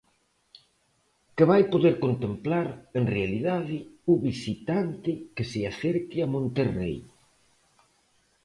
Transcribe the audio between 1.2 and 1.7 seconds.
Que vai